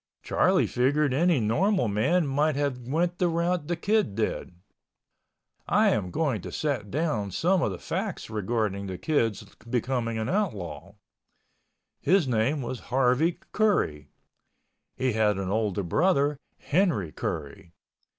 [0.23, 4.51] Charlie figured any normal man might have went the route the Kid did.
[5.67, 10.27] I am going to set down some of the facts regarding the Kid's becoming an
[10.27, 10.95] outlaw.
[11.99, 14.09] His name was Harvey Curry.
[14.97, 17.71] He had an older brother, Henry Curry.